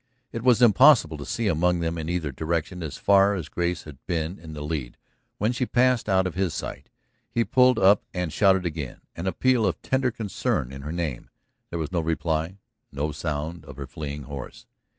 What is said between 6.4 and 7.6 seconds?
sight. He